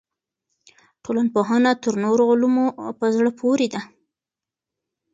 [1.03, 2.65] ټولنپوهنه تر نورو علومو
[2.99, 3.81] په زړه پورې ده.